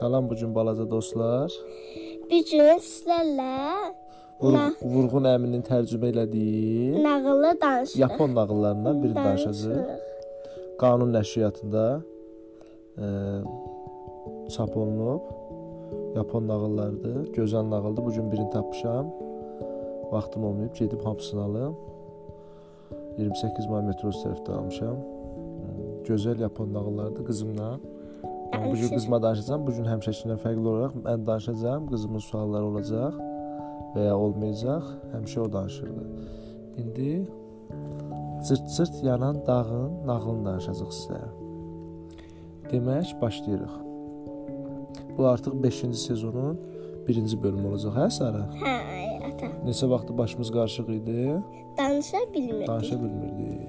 Salam 0.00 0.30
bu 0.30 0.34
gün 0.34 0.54
balaca 0.54 0.90
dostlar. 0.90 1.52
Bir 2.30 2.44
gün 2.50 2.78
sizlərlə 2.80 3.56
Vur, 4.40 4.54
Vurğun 4.80 5.26
əminin 5.28 5.60
tərcümə 5.66 6.08
elədiyi 6.14 7.02
nağılı 7.04 7.50
danışırıq. 7.60 8.00
Yapon 8.00 8.34
nağıllarından 8.34 9.02
biri 9.02 9.14
danışacağıq. 9.14 9.90
Qanun 10.80 11.12
nəşriyyatında 11.12 11.84
e, 12.98 13.06
çap 14.54 14.76
olunub. 14.76 15.20
Yapon 16.16 16.48
nağıllarıdır. 16.48 17.32
Gözəl 17.36 17.70
nağıldır. 17.70 18.04
Bu 18.04 18.12
gün 18.12 18.32
birini 18.32 18.50
tapmışam. 18.50 19.06
Vaxtım 20.12 20.44
olmayıb 20.44 20.74
gedib 20.74 21.04
hamısını 21.04 21.42
alım. 21.42 21.76
28 23.18 23.66
may 23.66 23.82
metrosu 23.82 24.24
tərəfdə 24.24 24.52
almışam. 24.52 24.96
Gözəl 26.08 26.40
Yapon 26.40 26.74
nağıllarıdır 26.74 27.24
qızımla. 27.24 27.80
Bu 28.70 28.74
gün 28.74 28.88
qızıma 28.94 29.22
danışacağam. 29.22 29.66
Bu 29.66 29.72
gün 29.76 29.84
həmişəkindən 29.92 30.38
fərqli 30.44 30.66
olaraq 30.68 30.94
mən 31.04 31.26
danışacağam. 31.26 31.86
Qızımın 31.90 32.18
sualları 32.28 32.64
olacaq 32.64 33.14
və 33.94 34.06
ya 34.06 34.16
olmayacaq. 34.16 34.84
Həmişə 35.14 35.40
o 35.40 35.52
danışırdı. 35.52 36.02
İndi 36.76 37.28
cırt-cırt 38.48 39.02
yanan 39.04 39.46
dağın 39.46 40.06
nağılını 40.06 40.44
danışacağıq 40.48 40.92
sizə. 41.00 41.20
Demək, 42.72 43.20
başlayırıq. 43.20 43.74
Bu 45.18 45.26
artıq 45.26 45.50
5-ci 45.62 45.94
sezonun 45.94 46.60
1-ci 47.08 47.42
bölümü 47.42 47.66
olacaq, 47.68 47.94
hə 47.98 48.10
Sara? 48.10 48.44
Hə, 48.62 48.74
ata. 49.28 49.46
Neçə 49.66 49.90
vaxtı 49.90 50.18
başımız 50.18 50.50
qarışıq 50.52 50.88
idi, 50.88 51.42
Danışa 51.78 52.18
bilmirdik. 52.34 52.68
danışa 52.68 52.96
bilmirdik. 53.02 53.60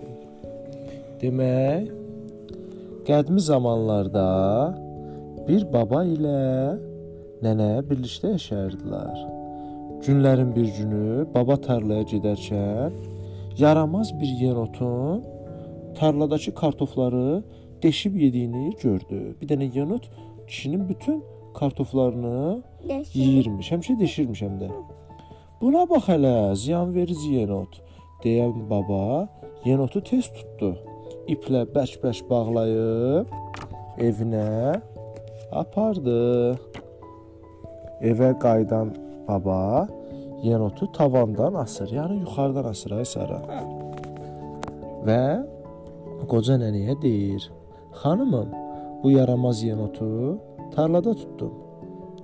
Demək, 1.21 1.91
qədimi 3.11 3.41
zamanlarda 3.43 4.27
bir 5.43 5.65
baba 5.73 6.05
ilə 6.07 6.43
nənə 7.43 7.71
birlikdə 7.89 8.29
yaşayırdılar. 8.37 9.17
Günlərin 10.05 10.53
bir 10.55 10.69
günü 10.77 11.25
baba 11.33 11.57
tarlaya 11.65 12.05
gedərkən 12.07 12.93
yaramaz 13.59 14.13
bir 14.19 14.31
yenotun 14.43 15.25
tarladakı 15.99 16.53
kartofları 16.61 17.43
deşib 17.83 18.15
yediyini 18.15 18.77
gördü. 18.83 19.19
Bir 19.41 19.51
dənə 19.51 19.67
yenot 19.77 20.07
kişinin 20.47 20.89
bütün 20.89 21.23
kartoflarını 21.59 22.61
Yaşa. 22.87 23.11
yeyirmiş, 23.19 23.73
həmişə 23.73 23.97
deşirmiş 23.99 24.45
həm 24.47 24.55
də. 24.61 24.71
Buna 25.61 25.83
bax 25.89 26.07
hələ, 26.13 26.55
ziyanverici 26.55 27.35
yenot, 27.41 27.75
deyən 28.23 28.69
baba 28.71 29.27
yenotu 29.65 30.03
tez 30.03 30.31
tutdu. 30.37 30.71
İplə 31.29 31.67
bərk-bərk 31.69 32.25
bağlayıb 32.29 33.29
evinə 34.01 34.81
apardı. 35.53 36.57
Evə 38.01 38.31
qayıdan 38.41 38.95
baba 39.27 39.87
yenotu 40.41 40.87
tavandan 40.97 41.53
asır, 41.61 41.91
yəni 41.93 42.21
yuxarıdan 42.23 42.71
asır 42.71 42.95
ay 42.97 43.05
Sara. 43.05 43.41
Və 45.05 45.21
qoca 46.31 46.57
nənəyə 46.57 46.97
deyir: 47.01 47.51
"Xanımım, 48.01 48.49
bu 49.03 49.11
yaramaz 49.11 49.63
yenotu 49.63 50.39
tarlada 50.73 51.13
tutdum. 51.13 51.53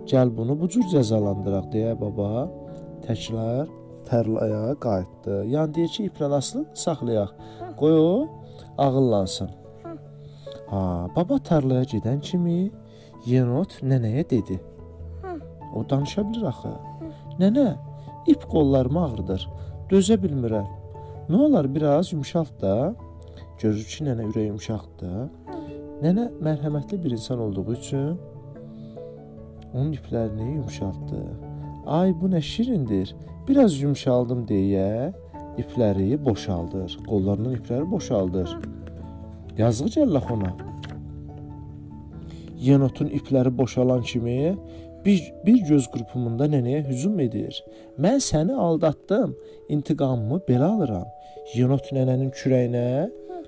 Gəl 0.09 0.37
bunu 0.37 0.59
bu 0.59 0.69
cür 0.69 0.85
cəzalandıraq 0.93 1.69
deyə 1.73 1.93
baba 2.01 2.47
təkrar 3.05 3.67
tərlaya 4.09 4.73
qayıtdı. 4.85 5.43
Yəni 5.53 5.73
deyir 5.75 5.91
ki, 5.95 6.09
iplə 6.09 6.31
asılın, 6.39 6.67
saxlayaq. 6.73 7.31
Qoy 7.79 7.95
o 7.99 8.13
ağıllansın. 8.77 9.49
Ha, 10.67 11.07
baba 11.15 11.37
tarlaya 11.39 11.83
gedən 11.87 12.19
kimi 12.21 12.71
yenot 13.25 13.79
nənəyə 13.83 14.23
dedi. 14.29 14.59
O 15.75 15.83
danışa 15.89 16.23
bilir 16.27 16.47
axı. 16.51 16.73
Nənə, 17.39 17.67
ip 18.27 18.47
qollarımı 18.51 19.03
ağrıdır. 19.05 19.47
Dözə 19.91 20.17
bilmirəm. 20.23 20.67
Nə 21.29 21.41
olar 21.47 21.75
biraz 21.75 22.13
yumşalt 22.13 22.61
da. 22.61 22.95
Görür 23.61 23.83
ki, 23.83 24.03
nənə 24.07 24.29
ürəyi 24.31 24.51
yumşaqdır. 24.51 25.29
Nənə 26.03 26.27
mərhəmətli 26.45 27.03
bir 27.03 27.15
insan 27.17 27.39
olduğu 27.39 27.73
üçün 27.73 28.19
onun 29.73 29.93
iplərini 29.93 30.55
yumşaltdı. 30.55 31.21
Ay 31.85 32.13
bu 32.21 32.29
nə 32.29 32.41
şirindir. 32.41 33.15
Biraz 33.47 33.79
yumşaldım 33.81 34.45
deyə 34.47 35.13
ipləri 35.61 36.25
boşaldır. 36.25 36.97
Qollarının 37.07 37.57
ipləri 37.57 37.91
boşaldır. 37.91 38.57
Yazıq 39.57 39.93
gəllax 39.97 40.31
ona. 40.33 40.51
Yenotun 42.61 43.09
ipləri 43.19 43.57
boşalan 43.57 44.01
kimi 44.01 44.55
bir, 45.05 45.33
bir 45.45 45.59
göz 45.69 45.87
qrupumunda 45.93 46.47
nənəyə 46.51 46.83
hücum 46.89 47.19
edir. 47.19 47.63
Mən 48.01 48.21
səni 48.23 48.53
aldatdım. 48.53 49.35
İntiqamımı 49.69 50.41
belə 50.49 50.71
alıram. 50.73 51.07
Yenot 51.55 51.91
nənənin 51.95 52.33
kürəyinə 52.35 52.87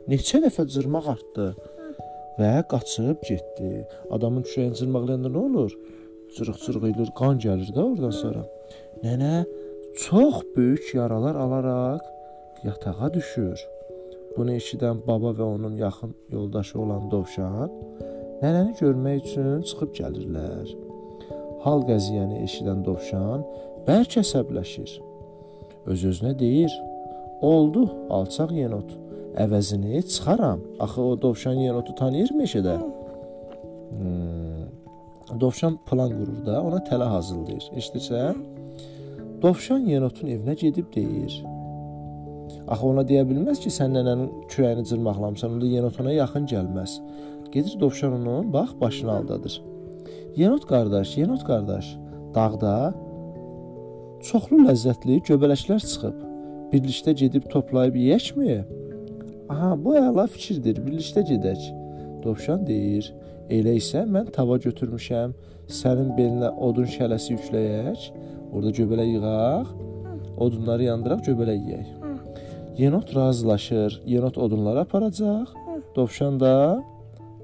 neçə 0.09 0.41
dəfə 0.45 0.65
cırmaq 0.73 1.09
atdı 1.15 1.49
və 2.39 2.51
qaçıb 2.71 3.25
getdi. 3.27 3.85
Adamın 4.15 4.45
kürəyini 4.47 4.77
cırmaqlayanda 4.79 5.31
nə 5.33 5.41
olur? 5.49 5.73
Cırıq-cırıq 6.37 6.85
eləyir, 6.91 7.11
qan 7.17 7.41
gəlir 7.41 7.73
də 7.75 7.81
oradan 7.83 8.13
sonra. 8.15 8.45
Nənə 9.03 9.33
çox 9.97 10.43
böyük 10.57 10.95
yaralar 10.95 11.35
alaraq 11.35 11.99
yatağa 12.63 13.13
düşür. 13.13 13.67
Bunu 14.37 14.53
eşidən 14.53 15.01
baba 15.07 15.31
və 15.39 15.43
onun 15.55 15.75
yaxın 15.77 16.15
yoldaşı 16.31 16.79
olan 16.79 17.09
Dovşan 17.11 17.71
nənəni 18.41 18.75
görmək 18.79 19.25
üçün 19.25 19.61
çıxıb 19.69 19.91
gəlirlər. 19.99 20.69
Hal 21.63 21.83
qəziyyəni 21.89 22.43
eşidən 22.45 22.85
Dovşan 22.85 23.43
bərk 23.87 24.19
əsəbləşir. 24.21 24.91
Öz-özünə 25.91 26.39
deyir: 26.39 26.71
"Oldu, 27.41 27.89
alçaq 28.09 28.51
yenot. 28.51 28.89
Əvəzini 29.45 30.03
çıxaram. 30.13 30.59
Axı 30.79 31.01
o 31.01 31.21
Dovşan 31.21 31.53
yenotu 31.65 31.95
tanıyır 31.95 32.31
meşədə." 32.41 32.77
Hmm. 33.89 35.39
Dovşan 35.39 35.77
plan 35.89 36.09
qurur 36.09 36.45
da, 36.45 36.61
ona 36.61 36.79
tələ 36.89 37.07
hazırlayır. 37.15 37.69
Eşidirsən? 37.79 38.35
Dovşan 39.39 39.85
yenotun 39.87 40.27
evinə 40.27 40.53
gedib 40.59 40.87
deyir: 40.91 41.35
Axı 42.67 42.87
ona 42.87 43.05
deyə 43.07 43.21
bilməz 43.29 43.61
ki, 43.63 43.71
sən 43.71 43.93
nənənin 43.95 44.47
kürəyini 44.51 44.83
cırmaqlamısan, 44.89 45.53
onda 45.55 45.69
yenot 45.75 45.99
ona 46.01 46.11
yaxın 46.11 46.47
gəlməz. 46.51 46.97
Gedir 47.53 47.77
dovşan 47.79 48.13
onun, 48.17 48.53
bax, 48.53 48.73
başını 48.81 49.11
aldadır. 49.11 49.61
Yenot 50.35 50.65
qardaş, 50.71 51.15
yenot 51.17 51.45
qardaş, 51.47 51.93
dağda 52.35 52.73
çoxlu 54.27 54.59
ləzzətli 54.67 55.21
göbələklər 55.29 55.81
çıxıb. 55.87 56.19
Birlikdə 56.73 57.15
gedib 57.23 57.47
toplayıb 57.53 57.95
yeyəkmi? 57.95 58.59
Aha, 59.49 59.71
bu 59.85 59.95
əla 60.03 60.27
fikirdir. 60.35 60.83
Birlikdə 60.83 61.23
gedək. 61.31 61.63
Dovşan 62.23 62.67
deyir: 62.67 63.13
"Elə 63.49 63.73
isə 63.81 64.05
mən 64.15 64.31
tava 64.35 64.57
götürmüşəm. 64.57 65.33
Sənin 65.79 66.13
belinə 66.17 66.49
odun 66.67 66.87
şələsi 66.95 67.35
yükləyək. 67.35 67.99
Orda 68.53 68.71
göbələk 68.79 69.09
yığaq. 69.15 69.67
Odunları 70.37 70.83
yandıraq, 70.83 71.21
göbələk 71.29 71.59
yeyək." 71.69 71.89
Yenot 72.77 73.15
razılaşır. 73.15 74.01
Yenot 74.05 74.37
odunları 74.37 74.79
aparacaq. 74.79 75.47
Dovşan 75.95 76.39
da 76.39 76.83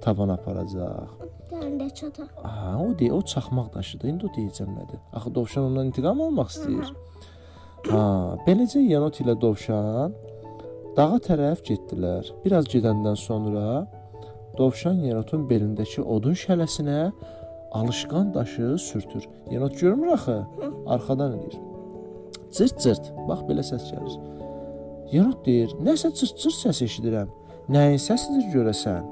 tavan 0.02 0.30
aparacaq. 0.30 1.26
Çata. 1.96 2.24
Aha, 2.44 2.84
o 2.84 2.92
deyə 3.00 3.12
o 3.12 3.22
çaxmaq 3.22 3.68
daşıdı. 3.74 4.08
İndi 4.08 4.26
o 4.28 4.30
deyəcəm 4.36 4.72
nədir? 4.78 5.00
Axı 5.16 5.30
dovşan 5.36 5.64
ondan 5.70 5.88
intiqam 5.90 6.22
almaq 6.26 6.50
istəyir. 6.52 6.90
Ha, 7.92 8.02
beləcə 8.48 8.82
yenot 8.84 9.20
ilə 9.24 9.36
dovşan 9.40 10.16
dağa 10.98 11.20
tərəf 11.28 11.62
getdilər. 11.70 12.32
Biraz 12.46 12.68
gedəndən 12.74 13.16
sonra 13.20 13.86
dovşan 14.58 15.02
yenotun 15.08 15.48
belindəki 15.50 16.02
odun 16.02 16.36
şələsinə 16.44 17.12
alışqan 17.72 18.34
daşı 18.34 18.78
sürtür. 18.78 19.28
Yenot 19.52 19.80
görmür 19.80 20.08
axı, 20.08 20.38
arxadan 20.88 21.32
eləyir. 21.38 21.58
Cırt-cırt. 22.56 23.12
Bax 23.28 23.42
belə 23.50 23.64
səs 23.72 23.90
gəlir. 23.92 24.16
Yenot 25.12 25.46
deyir: 25.46 25.76
"Nəsə 25.88 26.14
cırt-cırt 26.20 26.58
səs 26.64 26.84
eşidirəm. 26.88 27.30
Nəyin 27.70 28.02
səsidir 28.08 28.46
görəsən?" 28.56 29.04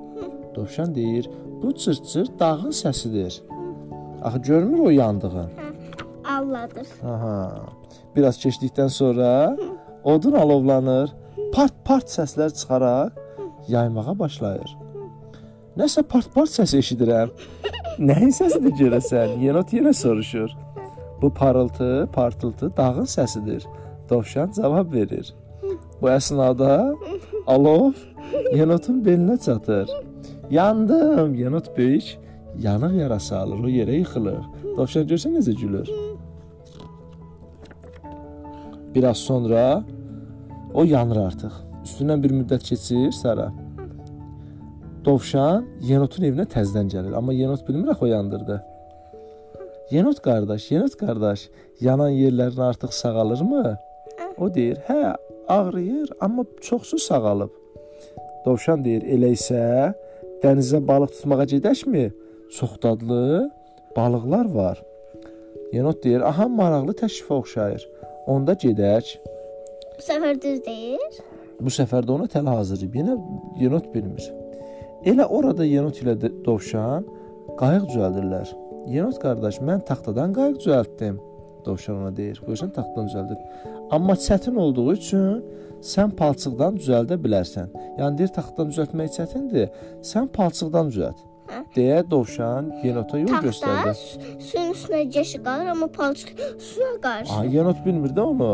Dovşan 0.56 0.95
deyir: 0.95 1.30
"Bu 1.62 1.74
cırt-cırt 1.74 2.39
dağın 2.39 2.72
səsidir." 2.84 3.42
Axı 4.24 4.39
görmür 4.39 4.80
o 4.80 4.89
yandığın. 4.89 5.50
Alladır. 6.38 6.88
Aha. 7.04 7.60
Biraz 8.16 8.38
keçdikdən 8.44 8.89
sonra 8.89 9.57
odun 10.04 10.34
alovlanır, 10.34 11.12
part-part 11.54 12.07
səslər 12.18 12.54
çıxaraq 12.60 13.12
yaymağa 13.68 14.19
başlayır. 14.19 14.78
Nəsə 15.74 16.04
part-part 16.06 16.52
səs 16.54 16.75
eşidirəm. 16.78 17.31
Nəyin 18.08 18.34
səsidir 18.36 18.75
görəsən? 18.78 19.40
Yenot 19.42 19.72
yenə 19.74 19.94
soruşur. 19.98 20.52
Bu 21.22 21.31
parıltı, 21.34 22.10
partıltı 22.14 22.70
dağın 22.78 23.08
səsidir. 23.10 23.66
Dovşan 24.10 24.52
cavab 24.58 24.94
verir. 24.94 25.34
Bu 26.02 26.12
əsnada 26.14 26.94
alov 27.48 27.94
yenotun 28.54 29.02
belinə 29.06 29.40
çatır. 29.46 29.90
Yandım, 30.52 31.34
yenot 31.36 31.78
böyük 31.78 32.18
yanıq 32.60 32.94
yarası 33.00 33.38
alır, 33.38 33.64
o 33.66 33.70
yerə 33.70 33.98
yıxılır. 33.98 34.44
Dovşan 34.78 35.10
görsən 35.10 35.40
necə 35.40 35.58
gülür. 35.58 35.90
Biraz 38.96 39.18
sonra 39.18 39.84
o 40.74 40.84
yanır 40.84 41.18
artıq. 41.28 41.54
Üstündən 41.84 42.22
bir 42.24 42.31
müddət 42.31 42.70
keçir 42.70 43.12
Sara. 43.12 43.50
Dovşan 45.04 45.66
yenotun 45.84 46.24
evinə 46.24 46.46
təzədən 46.48 46.88
gəlir, 46.94 47.16
amma 47.20 47.34
yenot 47.36 47.66
bilmir 47.68 47.90
axı 47.92 48.06
o 48.06 48.08
yandırdı. 48.08 48.56
Yenot 49.92 50.22
qardaş, 50.24 50.70
yenot 50.72 50.94
qardaş, 50.96 51.50
yanan 51.82 52.14
yerlərin 52.16 52.62
artıq 52.70 52.94
sağalırmı? 52.96 53.78
O 54.38 54.48
deyir, 54.54 54.78
hə, 54.88 55.16
ağrıyır, 55.48 56.14
amma 56.22 56.46
çoxsu 56.62 56.98
sağalıb. 56.98 57.52
Dovşan 58.46 58.86
deyir, 58.86 59.04
elə 59.16 59.34
isə 59.36 59.64
dənizə 60.44 60.80
balıq 60.88 61.12
tutmağa 61.18 61.50
gedəkmi? 61.52 62.06
Çox 62.56 62.78
dadlı 62.84 63.52
balıqlar 63.98 64.54
var. 64.56 64.84
Yenot 65.74 66.00
deyir, 66.04 66.24
aha 66.30 66.48
maraqlı 66.48 66.96
təklifə 67.04 67.42
oxşayır. 67.42 67.84
Onda 68.28 68.56
gedək. 68.64 69.18
Bu 69.98 70.08
səfər 70.08 70.40
düz 70.48 70.64
deyir. 70.66 71.20
Bu 71.60 71.76
səfər 71.80 72.08
də 72.08 72.16
ona 72.16 72.32
tələ 72.32 72.56
hazırlayıb. 72.56 72.96
Yenə 73.02 73.18
yenot 73.60 73.92
bilmir. 73.94 74.32
Elə 75.10 75.26
orada 75.28 75.66
yenot 75.68 75.98
ilə 76.04 76.14
dovşan 76.46 77.04
qayıq 77.60 77.88
düzəldirlər. 77.92 78.52
Yenot 78.94 79.18
qardaş, 79.24 79.58
mən 79.68 79.82
taxtadan 79.88 80.32
qayıq 80.36 80.58
düzəltdim. 80.64 81.18
Dovşan 81.66 82.00
ona 82.02 82.12
deyir. 82.16 82.40
Görsən 82.48 82.72
taxtadan 82.76 83.10
düzəldib. 83.10 83.42
Amma 83.96 84.16
çətin 84.20 84.56
olduğu 84.64 84.88
üçün 84.94 85.44
sən 85.94 86.12
palçıqdan 86.20 86.78
düzəldə 86.80 87.18
bilərsən. 87.26 87.68
Yəni 88.00 88.18
deyir 88.20 88.32
taxtadan 88.38 88.72
düzəltmək 88.72 89.12
çətindir. 89.18 89.70
Sən 90.12 90.28
palçıqdan 90.38 90.92
düzəlt. 90.94 91.20
Hə? 91.52 91.60
deyə 91.76 91.98
dovşan 92.10 92.70
yenota 92.86 93.20
yol 93.20 93.28
Taxta 93.28 93.48
göstərdi. 93.48 93.94
su- 94.00 94.20
suyun 94.50 94.70
üstünə 94.74 95.02
geçi 95.18 95.42
qalır, 95.44 95.66
amma 95.74 95.88
palçıq 95.98 96.30
suya 96.70 96.94
qarşı. 97.04 97.34
Aha, 97.34 97.44
yenot 97.46 97.86
bilmir 97.86 98.10
də 98.16 98.22
onu. 98.32 98.54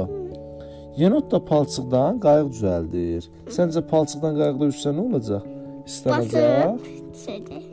Yenot 0.97 1.31
da 1.31 1.39
palçıqdan 1.45 2.17
qayıq 2.25 2.49
düzəldir. 2.55 3.29
Səncə 3.55 3.81
palçıqdan 3.91 4.33
qayıqda 4.41 4.65
üzsə 4.73 4.89
nə 4.97 5.05
olacaq? 5.05 5.45
İstənəcək. 5.89 6.85
Şeydir. 7.23 7.63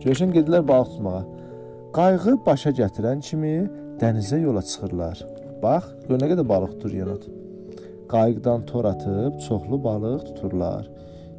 Görsən 0.00 0.32
gedilər 0.32 0.64
balıq 0.68 0.94
tutmağa. 0.94 1.20
Qayığı 1.96 2.36
başa 2.46 2.72
gətirən 2.78 3.20
kimi 3.26 3.52
dənizə 4.00 4.40
yola 4.40 4.62
çıxırlar. 4.64 5.20
Bax, 5.62 5.90
gör 6.08 6.22
nə 6.22 6.30
qədər 6.32 6.48
balıq 6.48 6.72
tutur 6.78 6.96
yenot. 6.96 7.26
Qayıqdan 8.12 8.64
tor 8.70 8.88
atıb 8.94 9.38
çoxlu 9.46 9.82
balıq 9.84 10.24
tuturlar. 10.30 10.88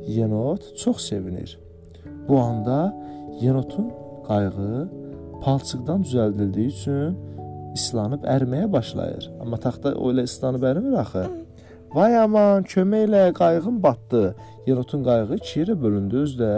Yenot 0.07 0.75
çox 0.77 1.01
sevinir. 1.09 1.57
Bu 2.27 2.39
anda 2.39 2.77
yenotun 3.41 3.91
qayığı 4.27 4.89
palçıqdan 5.43 6.05
düzəldildiyi 6.05 6.73
üçün 6.75 7.17
islanıb 7.73 8.29
əriməyə 8.29 8.71
başlayır. 8.71 9.31
Amma 9.41 9.57
taxta 9.57 9.95
o 9.97 10.11
elə 10.13 10.29
islanıb 10.29 10.69
ərimir 10.69 10.99
axı. 11.01 11.25
Vay 11.91 12.15
aman, 12.15 12.63
kömək 12.63 13.09
elə, 13.09 13.23
qayığım 13.35 13.81
batdı. 13.83 14.35
Yenotun 14.67 15.03
qayığı 15.03 15.35
iki 15.35 15.59
yerə 15.59 15.75
bölündü, 15.81 16.21
özü 16.23 16.37
də 16.43 16.53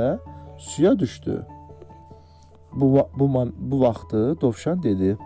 suya 0.58 1.00
düşdü. 1.00 1.46
Bu 2.74 3.08
bu 3.20 3.26
bu 3.58 3.82
vaxtı 3.82 4.42
Dovşan 4.42 4.84
dedi: 4.84 5.18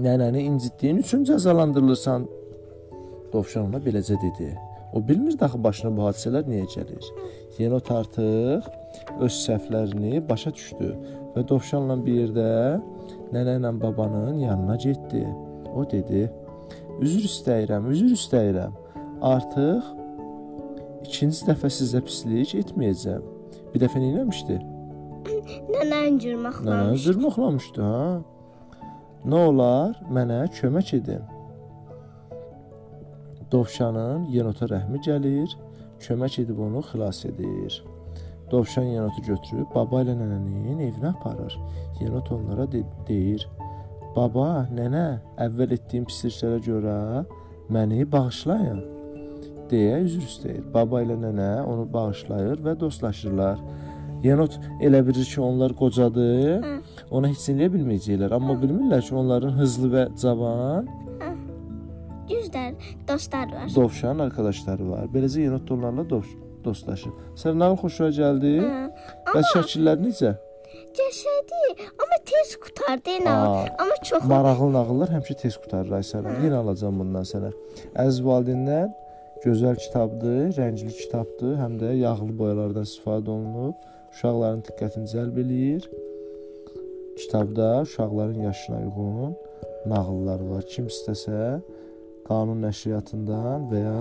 "Nənəni 0.00 0.38
incitdiyin 0.38 0.96
üçün 0.96 1.24
cəzalandırılırsan." 1.24 2.26
Dovşan 3.32 3.68
ona 3.68 3.76
beləcə 3.76 4.16
dedi. 4.22 4.58
O 4.92 5.08
bilmirdi 5.08 5.44
axı 5.44 5.64
başına 5.64 5.90
bu 5.96 6.00
hadisələr 6.08 6.48
niyə 6.52 6.66
gəlir. 6.74 7.04
Yenot 7.58 7.90
artıq 7.90 8.64
öz 9.20 9.34
səhvlərini 9.46 10.28
başa 10.28 10.54
düşdü 10.54 10.88
və 11.34 11.48
Dovşanla 11.48 11.98
bir 12.06 12.14
yerdə 12.22 12.48
nənə 13.36 13.58
ilə 13.60 13.74
babanın 13.82 14.38
yanına 14.38 14.76
getdi. 14.76 15.26
O 15.76 15.84
dedi: 15.90 16.30
"Üzr 17.00 17.22
istəyirəm, 17.30 17.92
üzr 17.92 18.16
istəyirəm. 18.20 18.72
Artıq 19.22 19.84
ikinci 21.06 21.46
dəfə 21.48 21.70
sizə 21.72 22.00
pislik 22.04 22.54
etməyəcəm." 22.62 23.22
Bir 23.74 23.80
dəfə 23.82 24.00
nə 24.00 24.08
etmişdi? 24.20 24.56
Nənən 25.74 26.16
Nə, 26.16 26.20
cırmaqlamış. 26.22 27.02
zırmıqlamışdı, 27.04 27.82
ha? 27.82 28.22
Nə 29.26 29.38
olar, 29.48 29.96
mənə 30.10 30.46
kömək 30.54 30.94
edin. 30.96 31.22
Dovşanın 33.52 34.24
yenota 34.30 34.66
rəhmi 34.70 34.98
gəlir, 35.06 35.50
kömək 36.00 36.40
edib 36.42 36.58
onu 36.58 36.80
xilas 36.88 37.24
edir. 37.24 37.84
Dovşan 38.50 38.82
yenotu 38.94 39.22
götürüb 39.26 39.66
baba 39.74 40.02
ilə 40.02 40.14
nənənin 40.14 40.80
evinə 40.88 41.10
aparır. 41.14 41.58
Yenot 42.00 42.32
onlara 42.32 42.72
de 42.72 42.82
deyir: 43.08 43.48
"Baba, 44.16 44.68
nənə, 44.72 45.18
əvvəl 45.38 45.72
etdiyim 45.74 46.04
pisliklərə 46.04 46.58
görə 46.68 47.24
məni 47.70 48.12
bağışlayın." 48.12 48.95
Deyə 49.70 50.00
üzr 50.06 50.22
istəyir. 50.26 50.62
Baba 50.74 51.02
ilə 51.04 51.16
nənə 51.20 51.50
onu 51.66 51.86
bağışlayır 51.92 52.62
və 52.66 52.76
dostlaşırlar. 52.80 53.58
Yenot 54.24 54.56
elə 54.82 55.02
bilir 55.06 55.24
ki, 55.28 55.40
onlar 55.44 55.74
qocadır. 55.76 56.62
Hə. 56.64 56.76
Ona 57.14 57.28
heç 57.30 57.44
eləyə 57.52 57.68
bilməyəcəklər, 57.74 58.32
amma 58.34 58.56
bilmirlər 58.62 59.02
ki, 59.06 59.14
onların 59.14 59.52
hızlı 59.60 59.90
və 59.92 60.06
cavan 60.22 60.88
Düzdür, 62.28 62.74
dostlar 63.08 63.52
var. 63.52 63.68
dovşan 63.76 64.18
arkadaşları 64.18 64.88
var. 64.90 65.04
Beləcə 65.14 65.40
yenot 65.44 65.70
onlarla 65.70 66.02
dost 66.10 66.32
dostlaşır. 66.64 67.12
Sən 67.38 67.54
nağıl 67.60 67.76
xoşuna 67.78 68.08
gəldi? 68.16 68.50
Hə. 68.64 68.80
Bəs 69.30 69.52
şəkillər 69.54 70.00
necə? 70.02 70.32
Cəsədi, 70.96 71.60
amma 72.02 72.16
tez 72.26 72.56
qutardı 72.62 73.14
nə? 73.22 73.30
Aa, 73.30 73.66
Amma 73.82 73.96
çox 74.08 74.24
Maraqlı 74.32 74.72
nağıllar 74.74 75.12
həmişə 75.14 75.36
tez 75.44 75.54
qurtarır 75.62 75.92
Aysel. 76.00 76.26
Yenə 76.42 76.58
alacağam 76.64 76.98
bundan 77.04 77.22
sənə. 77.28 77.52
Əziz 78.02 78.18
valideynlər, 78.26 78.88
gözəl 79.46 79.76
kitabdır, 79.78 80.50
rəngli 80.58 80.92
kitabdır, 81.00 81.54
həm 81.60 81.76
də 81.78 81.92
yağlı 82.00 82.32
boyalardan 82.38 82.86
istifadə 82.88 83.30
olunub. 83.30 83.76
Uşaqların 84.14 84.62
diqqətini 84.66 85.10
cəlb 85.12 85.38
eləyir. 85.42 85.86
Kitabda 87.20 87.68
uşaqların 87.82 88.40
yaşına 88.48 88.78
uyğun 88.86 89.36
nağıllar 89.92 90.40
var. 90.50 90.64
Kim 90.72 90.88
istəsə 90.92 91.60
Qanun 92.26 92.64
nəşriyyatından 92.66 93.68
və 93.70 93.82
ya 93.84 94.00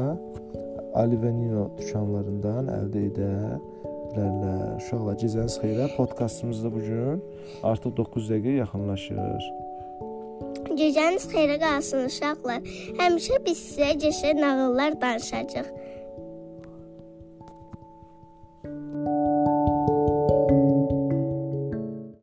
Ali 1.02 1.20
və 1.22 1.34
Nino 1.36 1.68
dükanlarından 1.78 2.72
əldə 2.80 3.04
edə 3.12 3.30
bilərlər. 4.16 4.80
Uşaqlar 4.80 5.20
gecəniz 5.22 5.60
xeyrə. 5.62 5.92
Podkastımızda 6.00 6.74
bu 6.74 6.82
gün 6.90 7.22
artıq 7.72 7.98
9 8.02 8.32
dəqiqə 8.32 8.58
yaxınlaşır. 8.64 9.65
Gecəniz 10.80 11.26
xeyrə 11.32 11.56
qalsın 11.62 12.08
uşaqlar. 12.10 12.64
Həmişə 13.00 13.38
biz 13.46 13.60
sizə 13.70 13.92
gecə 14.02 14.34
nağıllar 14.42 14.98
danışacağıq. 15.02 15.70